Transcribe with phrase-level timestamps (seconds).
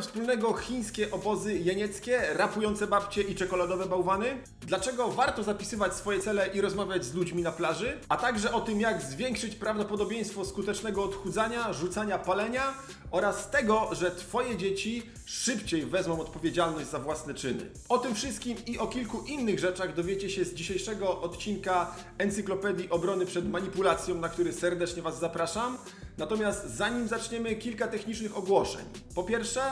[0.00, 4.38] wspólnego chińskie obozy jenieckie, rapujące babcie i czekoladowe bałwany?
[4.60, 7.98] Dlaczego warto zapisywać swoje cele i rozmawiać z ludźmi na plaży?
[8.08, 12.74] A także o tym, jak zwiększyć prawdopodobieństwo skutecznego odchudzania, rzucania palenia
[13.10, 17.70] oraz tego, że Twoje dzieci szybciej wezmą odpowiedzialność za własne czyny.
[17.88, 23.26] O tym wszystkim i o kilku innych rzeczach dowiecie się z dzisiejszego odcinka Encyklopedii Obrony
[23.26, 25.78] przed Manipulacją, na który serdecznie Was zapraszam.
[26.20, 28.84] Natomiast zanim zaczniemy, kilka technicznych ogłoszeń.
[29.14, 29.62] Po pierwsze,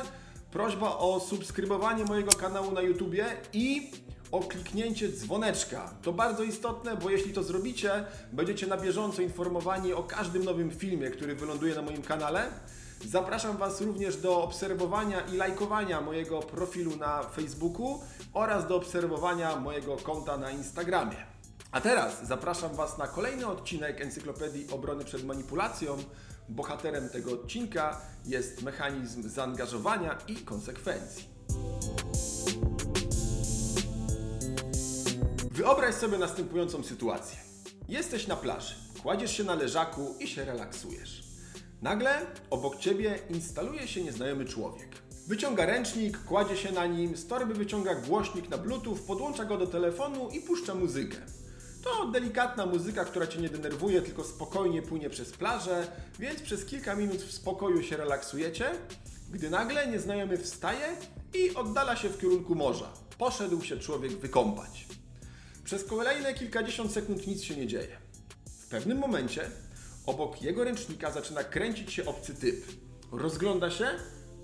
[0.50, 3.90] prośba o subskrybowanie mojego kanału na YouTubie i
[4.32, 5.94] o kliknięcie dzwoneczka.
[6.02, 11.10] To bardzo istotne, bo jeśli to zrobicie, będziecie na bieżąco informowani o każdym nowym filmie,
[11.10, 12.50] który wyląduje na moim kanale.
[13.06, 18.00] Zapraszam Was również do obserwowania i lajkowania mojego profilu na Facebooku
[18.32, 21.26] oraz do obserwowania mojego konta na Instagramie.
[21.72, 25.96] A teraz zapraszam Was na kolejny odcinek Encyklopedii Obrony przed Manipulacją.
[26.48, 31.24] Bohaterem tego odcinka jest mechanizm zaangażowania i konsekwencji.
[35.50, 37.38] Wyobraź sobie następującą sytuację.
[37.88, 41.22] Jesteś na plaży, kładziesz się na leżaku i się relaksujesz.
[41.82, 44.88] Nagle obok ciebie instaluje się nieznajomy człowiek.
[45.26, 49.66] Wyciąga ręcznik, kładzie się na nim, z torby wyciąga głośnik na bluetooth, podłącza go do
[49.66, 51.16] telefonu i puszcza muzykę.
[51.88, 55.86] To delikatna muzyka, która cię nie denerwuje, tylko spokojnie płynie przez plażę,
[56.18, 58.70] więc przez kilka minut w spokoju się relaksujecie,
[59.30, 60.96] gdy nagle nieznajomy wstaje
[61.34, 62.92] i oddala się w kierunku morza.
[63.18, 64.86] Poszedł się człowiek wykąpać.
[65.64, 67.96] Przez kolejne kilkadziesiąt sekund nic się nie dzieje.
[68.60, 69.50] W pewnym momencie
[70.06, 72.64] obok jego ręcznika zaczyna kręcić się obcy typ.
[73.12, 73.86] Rozgląda się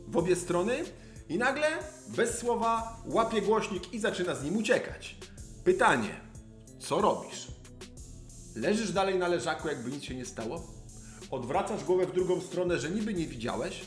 [0.09, 0.85] w obie strony
[1.29, 1.67] i nagle,
[2.09, 5.17] bez słowa, łapie głośnik i zaczyna z nim uciekać.
[5.65, 6.24] Pytanie:
[6.85, 7.47] co robisz?
[8.57, 10.63] Leżysz dalej na leżaku, jakby nic się nie stało?
[11.31, 13.81] Odwracasz głowę w drugą stronę, że niby nie widziałeś?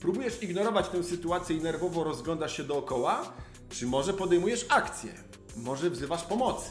[0.00, 3.32] Próbujesz ignorować tę sytuację i nerwowo rozglądasz się dookoła?
[3.70, 5.14] Czy może podejmujesz akcję?
[5.56, 6.70] Może wzywasz pomocy?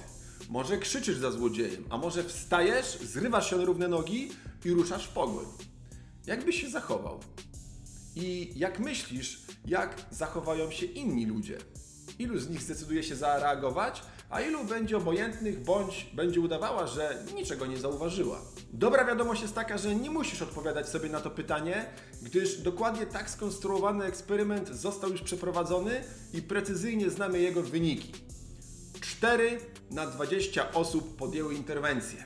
[0.50, 1.86] Może krzyczysz za złodziejem?
[1.90, 4.32] A może wstajesz, zrywasz się na równe nogi
[4.66, 5.46] i ruszasz w pogoń?
[6.26, 7.20] Jak byś się zachował?
[8.16, 11.58] I jak myślisz, jak zachowają się inni ludzie?
[12.20, 17.66] Ilu z nich zdecyduje się zareagować, a ilu będzie obojętnych bądź będzie udawała, że niczego
[17.66, 18.42] nie zauważyła?
[18.74, 21.86] Dobra wiadomość jest taka, że nie musisz odpowiadać sobie na to pytanie,
[22.22, 26.04] gdyż dokładnie tak skonstruowany eksperyment został już przeprowadzony
[26.34, 28.12] i precyzyjnie znamy jego wyniki.
[29.02, 29.60] 4
[29.92, 32.24] na 20 osób podjęły interwencję.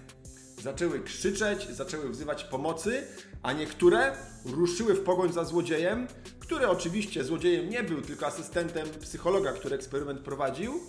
[0.63, 3.03] Zaczęły krzyczeć, zaczęły wzywać pomocy,
[3.43, 6.07] a niektóre ruszyły w pogoń za złodziejem,
[6.39, 10.79] który oczywiście złodziejem nie był, tylko asystentem psychologa, który eksperyment prowadził,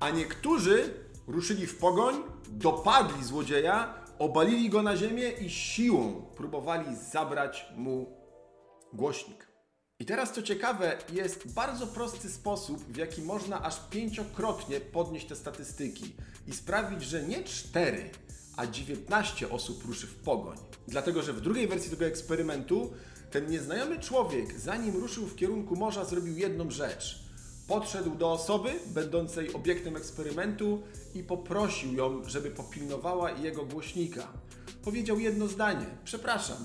[0.00, 0.94] a niektórzy
[1.26, 2.14] ruszyli w pogoń,
[2.48, 8.06] dopadli złodzieja, obalili go na ziemię i siłą próbowali zabrać mu
[8.92, 9.46] głośnik.
[9.98, 15.36] I teraz co ciekawe, jest bardzo prosty sposób, w jaki można aż pięciokrotnie podnieść te
[15.36, 16.14] statystyki
[16.46, 18.10] i sprawić, że nie 4,
[18.56, 20.56] a 19 osób ruszy w pogoń.
[20.88, 22.92] Dlatego, że w drugiej wersji tego eksperymentu
[23.30, 27.25] ten nieznajomy człowiek, zanim ruszył w kierunku morza, zrobił jedną rzecz.
[27.66, 30.82] Podszedł do osoby będącej obiektem eksperymentu
[31.14, 34.28] i poprosił ją, żeby popilnowała jego głośnika.
[34.82, 36.56] Powiedział jedno zdanie: Przepraszam,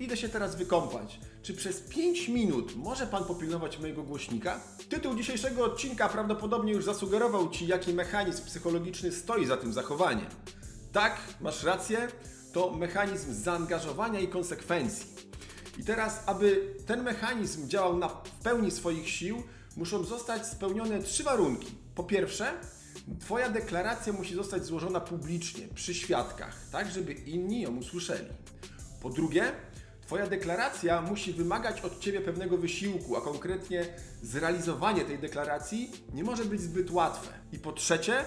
[0.00, 1.20] idę się teraz wykąpać.
[1.42, 4.60] Czy przez 5 minut może Pan popilnować mojego głośnika?
[4.88, 10.26] Tytuł dzisiejszego odcinka prawdopodobnie już zasugerował Ci, jaki mechanizm psychologiczny stoi za tym zachowaniem.
[10.92, 12.08] Tak, masz rację,
[12.52, 15.06] to mechanizm zaangażowania i konsekwencji.
[15.78, 18.08] I teraz, aby ten mechanizm działał na
[18.42, 19.42] pełni swoich sił,
[19.78, 21.66] muszą zostać spełnione trzy warunki.
[21.94, 22.52] Po pierwsze,
[23.20, 28.28] Twoja deklaracja musi zostać złożona publicznie, przy świadkach, tak żeby inni ją usłyszeli.
[29.02, 29.52] Po drugie,
[30.06, 33.84] Twoja deklaracja musi wymagać od Ciebie pewnego wysiłku, a konkretnie
[34.22, 37.32] zrealizowanie tej deklaracji nie może być zbyt łatwe.
[37.52, 38.24] I po trzecie,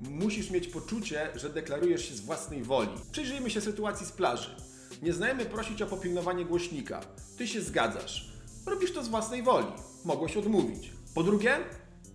[0.00, 2.90] musisz mieć poczucie, że deklarujesz się z własnej woli.
[3.12, 4.56] Przyjrzyjmy się sytuacji z plaży.
[5.02, 7.00] Nieznajomy prosi Cię o popilnowanie głośnika.
[7.38, 8.37] Ty się zgadzasz.
[8.66, 9.66] Robisz to z własnej woli.
[10.04, 10.92] Mogłeś odmówić.
[11.14, 11.56] Po drugie,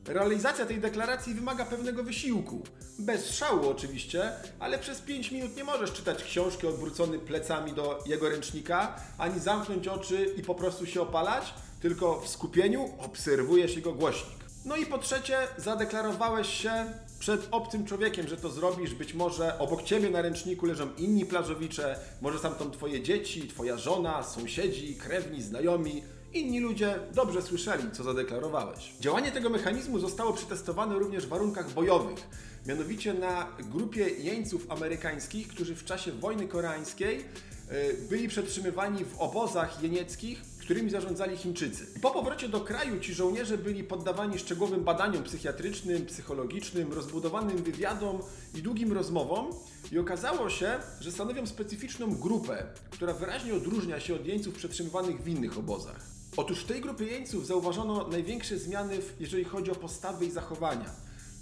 [0.08, 2.62] realizacja tej deklaracji wymaga pewnego wysiłku.
[3.00, 8.30] Bez szału oczywiście, ale przez 5 minut nie możesz czytać książki odwrócony plecami do jego
[8.30, 14.44] ręcznika, ani zamknąć oczy i po prostu się opalać, tylko w skupieniu obserwujesz jego głośnik.
[14.66, 16.86] No i po trzecie, zadeklarowałeś się
[17.20, 18.94] przed obcym człowiekiem, że to zrobisz.
[18.94, 24.24] Być może obok ciebie na ręczniku leżą inni plażowicze, może tam twoje dzieci, twoja żona,
[24.24, 26.04] sąsiedzi, krewni, znajomi.
[26.34, 28.94] Inni ludzie dobrze słyszeli, co zadeklarowałeś.
[29.00, 32.20] Działanie tego mechanizmu zostało przetestowane również w warunkach bojowych,
[32.68, 39.84] mianowicie na grupie jeńców amerykańskich, którzy w czasie wojny koreańskiej e, byli przetrzymywani w obozach
[39.84, 42.00] jenieckich, którymi zarządzali Chińczycy.
[42.02, 48.20] Po powrocie do kraju ci żołnierze byli poddawani szczegółowym badaniom psychiatrycznym, psychologicznym, rozbudowanym wywiadom
[48.56, 49.50] i długim rozmowom
[49.92, 55.28] i okazało się, że stanowią specyficzną grupę, która wyraźnie odróżnia się od jeńców przetrzymywanych w
[55.28, 56.23] innych obozach.
[56.38, 60.90] Otóż w tej grupie jeńców zauważono największe zmiany, jeżeli chodzi o postawy i zachowania.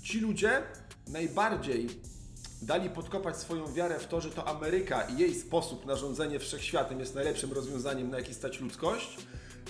[0.04, 0.64] Ci ludzie
[1.08, 1.88] najbardziej
[2.62, 7.00] dali podkopać swoją wiarę w to, że to Ameryka i jej sposób na rządzenie wszechświatem
[7.00, 9.18] jest najlepszym rozwiązaniem, na jaki stać ludzkość.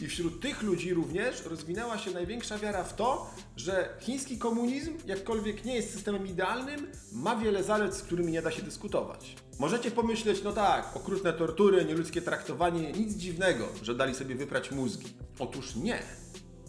[0.02, 5.66] I wśród tych ludzi również rozwinęła się największa wiara w to, że chiński komunizm, jakkolwiek
[5.66, 9.36] nie jest systemem idealnym, ma wiele zalet, z którymi nie da się dyskutować.
[9.60, 15.14] Możecie pomyśleć, no tak, okrutne tortury, nieludzkie traktowanie, nic dziwnego, że dali sobie wyprać mózgi.
[15.40, 16.04] Otóż nie,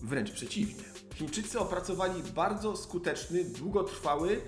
[0.02, 0.84] wręcz przeciwnie.
[1.14, 4.40] Chińczycy opracowali bardzo skuteczny, długotrwały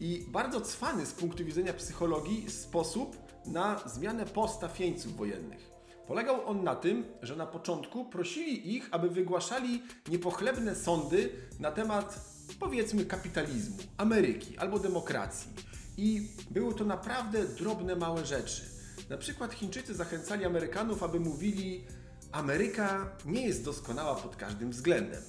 [0.00, 3.16] i bardzo cwany z punktu widzenia psychologii sposób
[3.46, 5.70] na zmianę postaw jeńców wojennych.
[6.06, 11.30] Polegał on na tym, że na początku prosili ich, aby wygłaszali niepochlebne sądy
[11.60, 12.20] na temat,
[12.60, 15.50] powiedzmy, kapitalizmu, Ameryki albo demokracji.
[15.96, 18.62] I były to naprawdę drobne, małe rzeczy.
[19.08, 21.84] Na przykład Chińczycy zachęcali Amerykanów, aby mówili:
[22.32, 25.22] Ameryka nie jest doskonała pod każdym względem.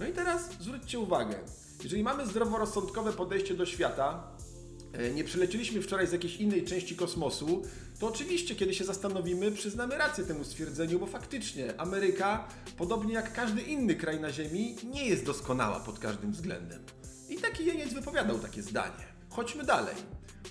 [0.00, 1.36] No i teraz zwróćcie uwagę,
[1.82, 4.22] jeżeli mamy zdroworozsądkowe podejście do świata,
[4.92, 7.62] e, nie przylecieliśmy wczoraj z jakiejś innej części kosmosu,
[7.98, 13.62] to oczywiście, kiedy się zastanowimy, przyznamy rację temu stwierdzeniu, bo faktycznie Ameryka, podobnie jak każdy
[13.62, 16.82] inny kraj na Ziemi, nie jest doskonała pod każdym względem.
[17.28, 19.04] I taki jeniec wypowiadał takie zdanie.
[19.30, 19.94] Chodźmy dalej.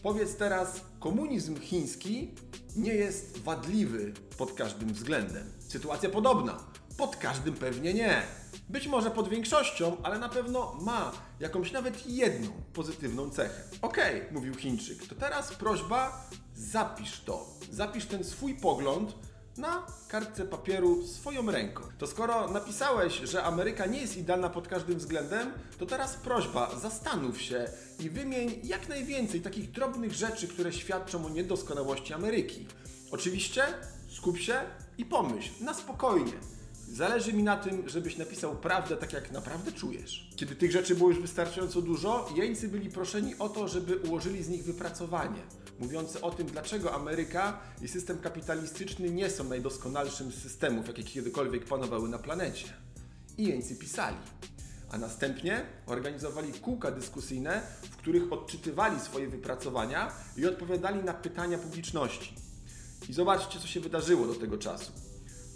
[0.04, 2.32] Powiedz teraz, komunizm chiński
[2.76, 5.44] nie jest wadliwy pod każdym względem.
[5.68, 6.64] Sytuacja podobna.
[6.98, 8.22] Pod każdym pewnie nie.
[8.70, 13.64] Być może pod większością, ale na pewno ma jakąś nawet jedną pozytywną cechę.
[13.82, 17.46] Okej, okay, mówił Chińczyk, to teraz prośba, zapisz to.
[17.72, 19.16] Zapisz ten swój pogląd
[19.58, 21.84] na kartce papieru swoją ręką.
[21.98, 27.42] To skoro napisałeś, że Ameryka nie jest idealna pod każdym względem, to teraz prośba, zastanów
[27.42, 27.66] się
[28.00, 32.68] i wymień jak najwięcej takich drobnych rzeczy, które świadczą o niedoskonałości Ameryki.
[33.12, 33.64] Oczywiście
[34.10, 34.60] skup się
[34.98, 36.59] i pomyśl na spokojnie.
[36.94, 40.30] Zależy mi na tym, żebyś napisał prawdę tak, jak naprawdę czujesz.
[40.36, 44.50] Kiedy tych rzeczy było już wystarczająco dużo, jeńcy byli proszeni o to, żeby ułożyli z
[44.50, 45.42] nich wypracowanie,
[45.80, 51.66] mówiące o tym, dlaczego Ameryka i system kapitalistyczny nie są najdoskonalszym z systemów, jakie kiedykolwiek
[51.66, 52.74] panowały na planecie.
[53.38, 54.18] I jeńcy pisali.
[54.92, 57.62] A następnie organizowali kółka dyskusyjne,
[57.92, 62.36] w których odczytywali swoje wypracowania i odpowiadali na pytania publiczności.
[63.10, 64.92] I zobaczcie, co się wydarzyło do tego czasu.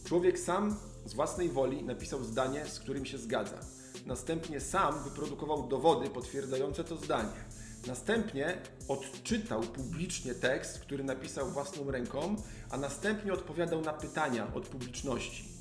[0.03, 3.59] Człowiek sam z własnej woli napisał zdanie, z którym się zgadza.
[4.05, 7.44] Następnie sam wyprodukował dowody potwierdzające to zdanie.
[7.88, 8.57] Następnie
[8.88, 12.35] odczytał publicznie tekst, który napisał własną ręką,
[12.69, 15.53] a następnie odpowiadał na pytania od publiczności.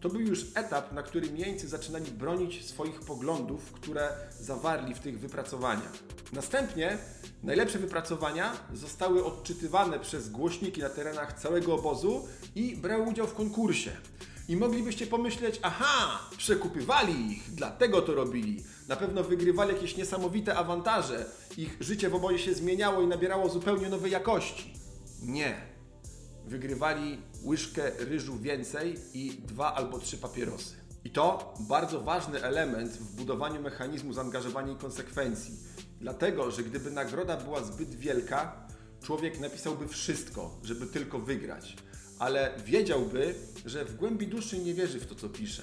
[0.00, 4.08] To był już etap, na którym jeńcy zaczynali bronić swoich poglądów, które
[4.40, 5.92] zawarli w tych wypracowaniach.
[6.32, 6.98] Następnie
[7.42, 13.90] najlepsze wypracowania zostały odczytywane przez głośniki na terenach całego obozu i brały udział w konkursie.
[14.48, 18.64] I moglibyście pomyśleć, aha, przekupywali ich, dlatego to robili.
[18.88, 21.26] Na pewno wygrywali jakieś niesamowite awantaże.
[21.56, 24.74] Ich życie w obozie się zmieniało i nabierało zupełnie nowej jakości.
[25.22, 25.56] Nie.
[26.46, 30.74] Wygrywali łyżkę ryżu więcej i dwa albo trzy papierosy.
[31.04, 35.54] I to bardzo ważny element w budowaniu mechanizmu zaangażowania i konsekwencji.
[36.00, 38.66] Dlatego, że gdyby nagroda była zbyt wielka,
[39.02, 41.76] człowiek napisałby wszystko, żeby tylko wygrać
[42.18, 43.34] ale wiedziałby,
[43.66, 45.62] że w głębi duszy nie wierzy w to, co pisze.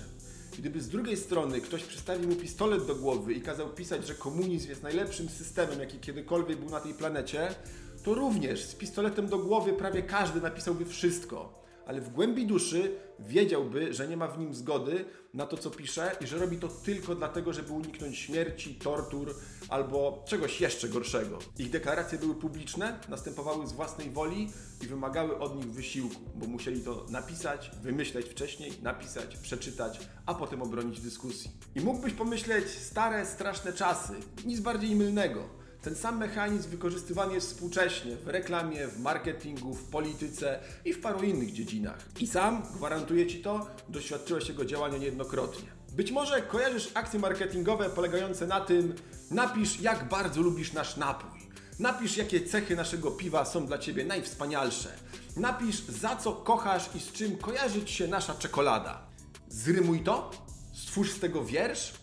[0.58, 4.70] Gdyby z drugiej strony ktoś przystawił mu pistolet do głowy i kazał pisać, że komunizm
[4.70, 7.56] jest najlepszym systemem, jaki kiedykolwiek był na tej planecie,
[8.04, 13.94] to również z pistoletem do głowy prawie każdy napisałby wszystko ale w głębi duszy wiedziałby,
[13.94, 17.16] że nie ma w nim zgody na to, co pisze i że robi to tylko
[17.16, 19.36] dlatego, żeby uniknąć śmierci, tortur
[19.74, 21.40] albo czegoś jeszcze gorszego.
[21.58, 24.50] Ich deklaracje były publiczne, następowały z własnej woli
[24.82, 30.62] i wymagały od nich wysiłku, bo musieli to napisać, wymyśleć wcześniej, napisać, przeczytać, a potem
[30.62, 31.52] obronić dyskusji.
[31.76, 34.14] I mógłbyś pomyśleć, stare, straszne czasy,
[34.46, 35.44] nic bardziej mylnego.
[35.82, 41.24] Ten sam mechanizm wykorzystywany jest współcześnie w reklamie, w marketingu, w polityce i w paru
[41.24, 42.06] innych dziedzinach.
[42.20, 45.83] I sam, gwarantuję Ci to, doświadczyłeś jego działania niejednokrotnie.
[45.94, 48.96] Być może kojarzysz akcje marketingowe polegające na tym,
[49.32, 51.40] napisz jak bardzo lubisz nasz napój.
[51.80, 54.90] Napisz, jakie cechy naszego piwa są dla Ciebie najwspanialsze.
[55.38, 59.02] Napisz, za co kochasz i z czym kojarzy Ci się nasza czekolada.
[59.48, 60.32] Zrymuj to,
[60.74, 61.94] stwórz z tego wiersz,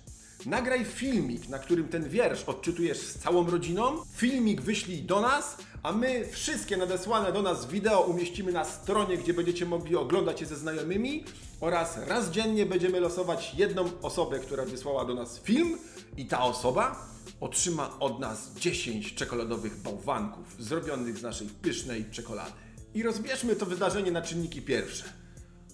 [0.46, 4.02] Nagraj filmik, na którym ten wiersz odczytujesz z całą rodziną.
[4.12, 9.34] Filmik wyślij do nas, a my wszystkie nadesłane do nas wideo umieścimy na stronie, gdzie
[9.34, 11.24] będziecie mogli oglądać je ze znajomymi
[11.60, 15.78] oraz raz dziennie będziemy losować jedną osobę, która wysłała do nas film
[16.16, 17.06] i ta osoba
[17.40, 22.52] otrzyma od nas 10 czekoladowych bałwanków zrobionych z naszej pysznej czekolady.
[22.94, 25.04] I rozbierzmy to wydarzenie na czynniki pierwsze.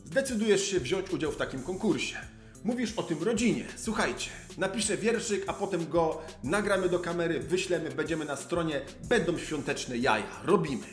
[0.05, 2.17] Zdecydujesz się wziąć udział w takim konkursie.
[2.65, 3.65] Mówisz o tym rodzinie.
[3.77, 9.99] Słuchajcie, napiszę wierszyk, a potem go nagramy do kamery, wyślemy, będziemy na stronie, będą świąteczne
[9.99, 10.27] jaja.
[10.45, 10.87] Robimy.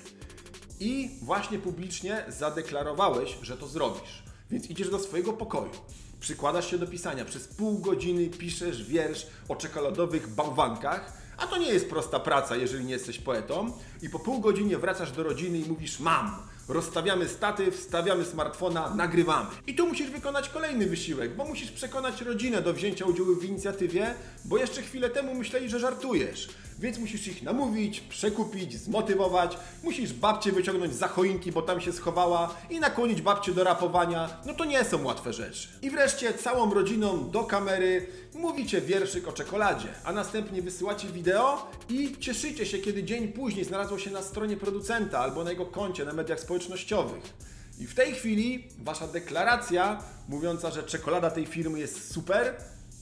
[0.80, 4.24] I właśnie publicznie zadeklarowałeś, że to zrobisz.
[4.52, 5.72] Więc idziesz do swojego pokoju,
[6.20, 11.74] przykładasz się do pisania, przez pół godziny piszesz wiersz o czekoladowych bałwankach, a to nie
[11.74, 15.70] jest prosta praca, jeżeli nie jesteś poetą, i po pół godzinie wracasz do rodziny i
[15.70, 19.50] mówisz: Mam, rozstawiamy statyw, wstawiamy smartfona, nagrywamy.
[19.68, 24.14] I tu musisz wykonać kolejny wysiłek, bo musisz przekonać rodzinę do wzięcia udziału w inicjatywie,
[24.46, 26.50] bo jeszcze chwilę temu myśleli, że żartujesz.
[26.80, 32.56] Więc musisz ich namówić, przekupić, zmotywować, musisz babcię wyciągnąć za choinki, bo tam się schowała
[32.70, 34.38] i nakłonić babcię do rapowania.
[34.46, 35.68] No to nie są łatwe rzeczy.
[35.82, 42.18] I wreszcie całą rodziną do kamery mówicie wierszyk o czekoladzie, a następnie wysyłacie wideo i
[42.20, 46.14] cieszycie się, kiedy dzień później znalazło się na stronie producenta albo na jego koncie na
[46.14, 47.34] mediach społecznościowych.
[47.80, 52.56] I w tej chwili wasza deklaracja mówiąca, że czekolada tej firmy jest super,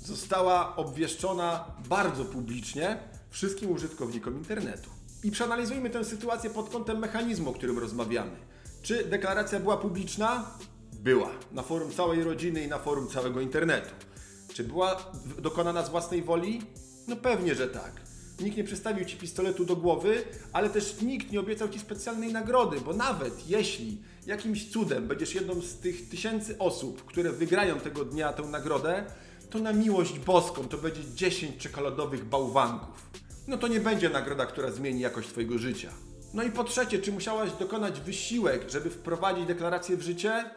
[0.03, 2.97] została obwieszczona bardzo publicznie
[3.31, 4.89] wszystkim użytkownikom internetu.
[5.23, 8.35] I przeanalizujmy tę sytuację pod kątem mechanizmu, o którym rozmawiamy.
[8.81, 10.57] Czy deklaracja była publiczna?
[10.93, 11.31] Była.
[11.51, 13.89] Na forum całej rodziny i na forum całego internetu.
[14.53, 16.61] Czy była dokonana z własnej woli?
[17.07, 18.01] No pewnie, że tak.
[18.39, 20.23] Nikt nie przystawił ci pistoletu do głowy,
[20.53, 25.61] ale też nikt nie obiecał ci specjalnej nagrody, bo nawet jeśli jakimś cudem będziesz jedną
[25.61, 29.05] z tych tysięcy osób, które wygrają tego dnia tę nagrodę,
[29.51, 33.09] to na miłość boską to będzie 10 czekoladowych bałwanków.
[33.47, 35.89] No to nie będzie nagroda, która zmieni jakość Twojego życia.
[36.33, 40.51] No i po trzecie, czy musiałaś dokonać wysiłek, żeby wprowadzić deklarację w życie?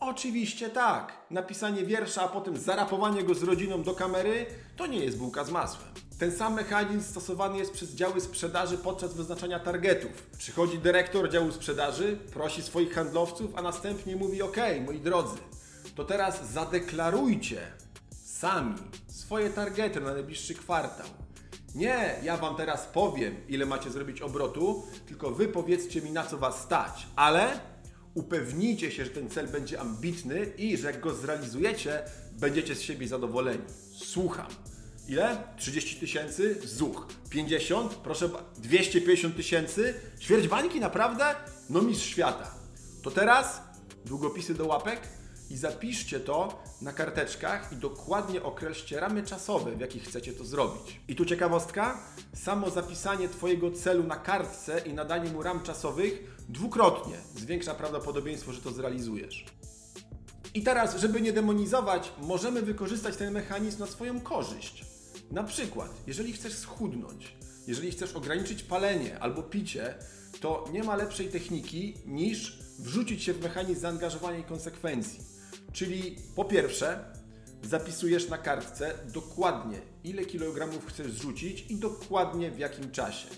[0.00, 1.12] Oczywiście tak.
[1.30, 4.46] Napisanie wiersza, a potem zarapowanie go z rodziną do kamery
[4.76, 5.88] to nie jest bułka z masłem.
[6.18, 10.10] Ten sam mechanizm stosowany jest przez działy sprzedaży podczas wyznaczania targetów.
[10.38, 14.56] Przychodzi dyrektor działu sprzedaży, prosi swoich handlowców, a następnie mówi: OK,
[14.86, 15.36] moi drodzy,
[15.96, 17.81] to teraz zadeklarujcie
[18.42, 18.74] sami
[19.06, 21.06] swoje targety na najbliższy kwartał.
[21.74, 26.38] Nie, ja Wam teraz powiem, ile macie zrobić obrotu, tylko Wy powiedzcie mi, na co
[26.38, 27.06] Was stać.
[27.16, 27.60] Ale
[28.14, 33.08] upewnijcie się, że ten cel będzie ambitny i że jak go zrealizujecie, będziecie z siebie
[33.08, 33.64] zadowoleni.
[33.96, 34.50] Słucham.
[35.08, 35.36] Ile?
[35.56, 36.60] 30 tysięcy?
[36.64, 37.06] Zuch.
[37.30, 37.94] 50?
[37.94, 39.94] Proszę, 250 tysięcy?
[40.20, 40.48] Ćwierć
[40.80, 41.24] naprawdę?
[41.70, 42.54] No mistrz świata.
[43.02, 43.62] To teraz
[44.04, 45.00] długopisy do łapek
[45.52, 51.00] i zapiszcie to na karteczkach i dokładnie określcie ramy czasowe, w jakich chcecie to zrobić.
[51.08, 51.98] I tu ciekawostka,
[52.34, 58.60] samo zapisanie Twojego celu na kartce i nadanie mu ram czasowych dwukrotnie zwiększa prawdopodobieństwo, że
[58.60, 59.44] to zrealizujesz.
[60.54, 64.84] I teraz, żeby nie demonizować, możemy wykorzystać ten mechanizm na swoją korzyść.
[65.30, 69.94] Na przykład, jeżeli chcesz schudnąć, jeżeli chcesz ograniczyć palenie albo picie,
[70.40, 75.31] to nie ma lepszej techniki niż wrzucić się w mechanizm zaangażowania i konsekwencji.
[75.72, 77.04] Czyli po pierwsze,
[77.62, 83.28] zapisujesz na kartce dokładnie, ile kilogramów chcesz zrzucić i dokładnie w jakim czasie.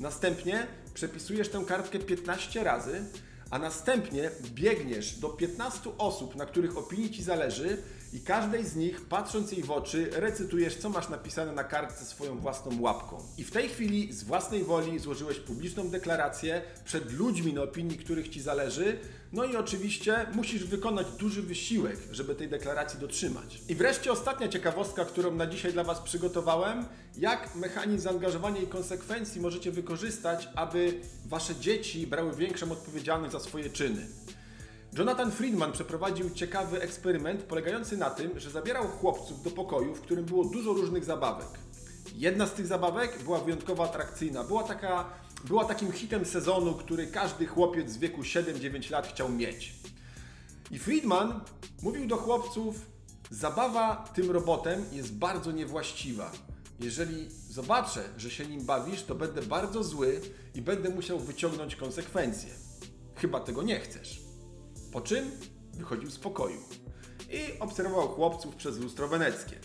[0.00, 3.04] Następnie przepisujesz tę kartkę 15 razy,
[3.50, 7.82] a następnie biegniesz do 15 osób, na których opinii Ci zależy
[8.12, 12.38] i każdej z nich, patrząc jej w oczy, recytujesz, co masz napisane na kartce swoją
[12.38, 13.22] własną łapką.
[13.38, 18.28] I w tej chwili z własnej woli złożyłeś publiczną deklarację przed ludźmi, na opinii których
[18.28, 18.98] Ci zależy,
[19.32, 23.60] no i oczywiście musisz wykonać duży wysiłek, żeby tej deklaracji dotrzymać.
[23.68, 26.84] I wreszcie ostatnia ciekawostka, którą na dzisiaj dla Was przygotowałem,
[27.18, 33.70] jak mechanizm zaangażowania i konsekwencji możecie wykorzystać, aby Wasze dzieci brały większą odpowiedzialność za swoje
[33.70, 34.06] czyny.
[34.98, 40.24] Jonathan Friedman przeprowadził ciekawy eksperyment polegający na tym, że zabierał chłopców do pokoju, w którym
[40.24, 41.46] było dużo różnych zabawek.
[42.14, 44.44] Jedna z tych zabawek była wyjątkowo atrakcyjna.
[44.44, 45.04] Była, taka,
[45.44, 49.74] była takim hitem sezonu, który każdy chłopiec z wieku 7-9 lat chciał mieć.
[50.70, 51.40] I Friedman
[51.82, 52.76] mówił do chłopców:
[53.30, 56.32] Zabawa tym robotem jest bardzo niewłaściwa.
[56.80, 60.20] Jeżeli zobaczę, że się nim bawisz, to będę bardzo zły
[60.54, 62.50] i będę musiał wyciągnąć konsekwencje.
[63.16, 64.25] Chyba tego nie chcesz.
[64.96, 65.30] Po czym
[65.74, 66.60] wychodził z pokoju
[67.30, 69.56] i obserwował chłopców przez lustro weneckie.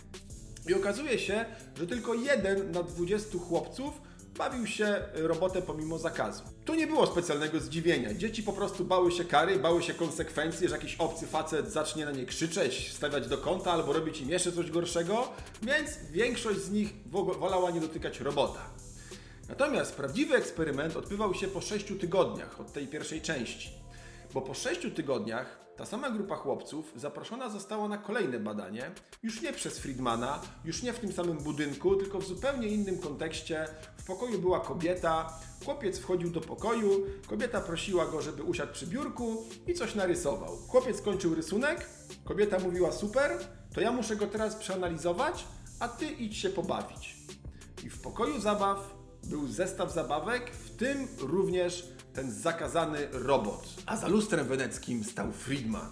[0.69, 1.45] I okazuje się,
[1.77, 3.93] że tylko jeden na 20 chłopców
[4.38, 6.43] bawił się robotem pomimo zakazu.
[6.65, 8.13] Tu nie było specjalnego zdziwienia.
[8.13, 12.11] Dzieci po prostu bały się kary, bały się konsekwencji, że jakiś obcy facet zacznie na
[12.11, 15.27] nie krzyczeć, stawiać do kąta albo robić im jeszcze coś gorszego,
[15.61, 16.93] więc większość z nich
[17.39, 18.61] wolała nie dotykać robota.
[19.50, 23.80] Natomiast prawdziwy eksperyment odbywał się po 6 tygodniach od tej pierwszej części.
[24.33, 28.91] Bo po 6 tygodniach ta sama grupa chłopców zaproszona została na kolejne badanie,
[29.23, 33.67] już nie przez Friedmana, już nie w tym samym budynku, tylko w zupełnie innym kontekście.
[33.97, 36.89] W pokoju była kobieta, chłopiec wchodził do pokoju,
[37.27, 40.57] kobieta prosiła go, żeby usiadł przy biurku i coś narysował.
[40.57, 41.89] Chłopiec kończył rysunek,
[42.23, 43.31] kobieta mówiła super,
[43.73, 45.45] to ja muszę go teraz przeanalizować,
[45.79, 47.17] a ty idź się pobawić.
[47.83, 53.67] I w pokoju zabaw był zestaw zabawek, w tym również ten zakazany robot.
[53.85, 55.89] A za lustrem weneckim stał Friedman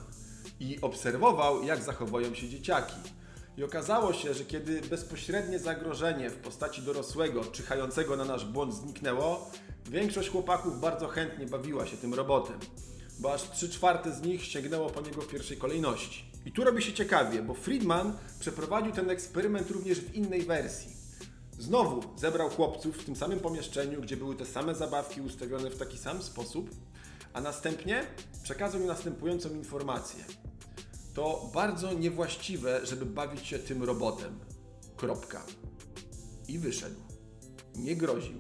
[0.60, 2.96] i obserwował, jak zachowują się dzieciaki.
[3.58, 9.52] I okazało się, że kiedy bezpośrednie zagrożenie w postaci dorosłego, czyhającego na nasz błąd zniknęło,
[9.90, 12.60] większość chłopaków bardzo chętnie bawiła się tym robotem,
[13.20, 16.26] bo aż 3 czwarte z nich sięgnęło po niego w pierwszej kolejności.
[16.46, 20.99] I tu robi się ciekawie, bo Friedman przeprowadził ten eksperyment również w innej wersji.
[21.60, 25.98] Znowu zebrał chłopców w tym samym pomieszczeniu, gdzie były te same zabawki ustawione w taki
[25.98, 26.70] sam sposób,
[27.34, 28.04] a następnie
[28.44, 30.24] przekazał mi następującą informację.
[31.14, 34.40] To bardzo niewłaściwe, żeby bawić się tym robotem.
[34.96, 35.46] Kropka.
[36.48, 37.00] I wyszedł.
[37.76, 38.38] Nie groził,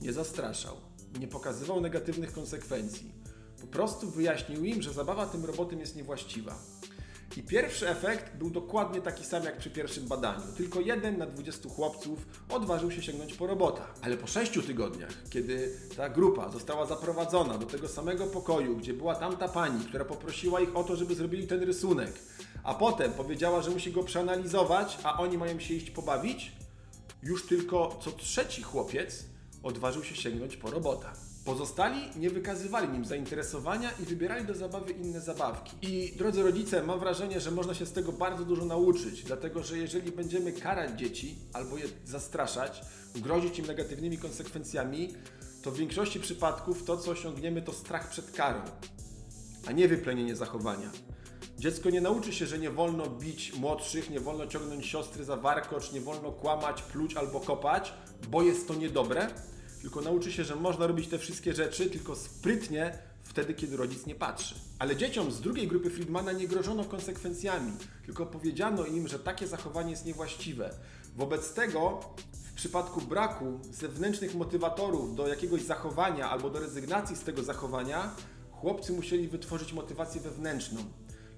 [0.00, 0.76] nie zastraszał,
[1.20, 3.14] nie pokazywał negatywnych konsekwencji.
[3.60, 6.58] Po prostu wyjaśnił im, że zabawa tym robotem jest niewłaściwa.
[7.36, 10.42] I pierwszy efekt był dokładnie taki sam jak przy pierwszym badaniu.
[10.56, 13.86] Tylko jeden na 20 chłopców odważył się sięgnąć po robota.
[14.02, 19.14] Ale po 6 tygodniach, kiedy ta grupa została zaprowadzona do tego samego pokoju, gdzie była
[19.14, 22.12] tamta pani, która poprosiła ich o to, żeby zrobili ten rysunek,
[22.62, 26.52] a potem powiedziała, że musi go przeanalizować, a oni mają się iść pobawić,
[27.22, 29.24] już tylko co trzeci chłopiec
[29.62, 31.25] odważył się sięgnąć po robota.
[31.46, 35.76] Pozostali nie wykazywali nim zainteresowania i wybierali do zabawy inne zabawki.
[35.82, 39.78] I drodzy rodzice, mam wrażenie, że można się z tego bardzo dużo nauczyć, dlatego że
[39.78, 42.80] jeżeli będziemy karać dzieci albo je zastraszać,
[43.14, 45.14] grozić im negatywnymi konsekwencjami,
[45.62, 48.60] to w większości przypadków to, co osiągniemy, to strach przed karą,
[49.66, 50.90] a nie wyplenienie zachowania.
[51.58, 55.92] Dziecko nie nauczy się, że nie wolno bić młodszych, nie wolno ciągnąć siostry za warkocz,
[55.92, 57.92] nie wolno kłamać, pluć albo kopać,
[58.30, 59.28] bo jest to niedobre
[59.86, 64.14] tylko nauczy się, że można robić te wszystkie rzeczy, tylko sprytnie wtedy, kiedy rodzic nie
[64.14, 64.54] patrzy.
[64.78, 67.72] Ale dzieciom z drugiej grupy Friedmana nie grożono konsekwencjami,
[68.06, 70.70] tylko powiedziano im, że takie zachowanie jest niewłaściwe.
[71.16, 72.00] Wobec tego,
[72.32, 78.14] w przypadku braku zewnętrznych motywatorów do jakiegoś zachowania albo do rezygnacji z tego zachowania,
[78.50, 80.80] chłopcy musieli wytworzyć motywację wewnętrzną.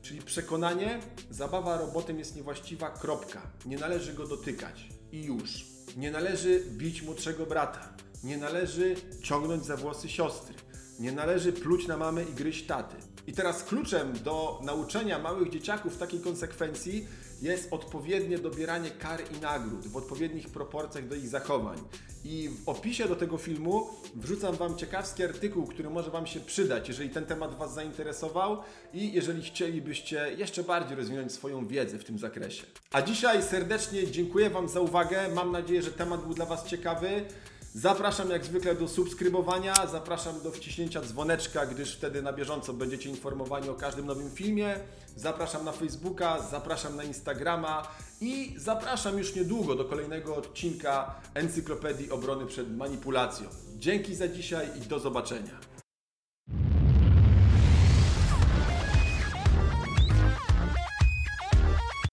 [0.02, 3.42] Czyli przekonanie, zabawa robotem jest niewłaściwa, kropka.
[3.66, 4.88] Nie należy go dotykać.
[5.12, 5.66] I już.
[5.96, 10.54] Nie należy bić młodszego brata nie należy ciągnąć za włosy siostry.
[10.98, 12.96] Nie należy pluć na mamę i gryźć taty.
[13.26, 17.06] I teraz kluczem do nauczenia małych dzieciaków takiej konsekwencji
[17.42, 21.78] jest odpowiednie dobieranie kar i nagród w odpowiednich proporcjach do ich zachowań.
[22.24, 26.88] I w opisie do tego filmu wrzucam Wam ciekawski artykuł, który może Wam się przydać,
[26.88, 28.56] jeżeli ten temat Was zainteresował
[28.94, 32.62] i jeżeli chcielibyście jeszcze bardziej rozwinąć swoją wiedzę w tym zakresie.
[32.92, 35.28] A dzisiaj serdecznie dziękuję Wam za uwagę.
[35.34, 37.24] Mam nadzieję, że temat był dla Was ciekawy.
[37.80, 43.68] Zapraszam jak zwykle do subskrybowania, zapraszam do wciśnięcia dzwoneczka, gdyż wtedy na bieżąco będziecie informowani
[43.68, 44.76] o każdym nowym filmie.
[45.16, 47.88] Zapraszam na Facebooka, zapraszam na Instagrama
[48.20, 53.48] i zapraszam już niedługo do kolejnego odcinka Encyklopedii Obrony przed Manipulacją.
[53.76, 55.77] Dzięki za dzisiaj i do zobaczenia.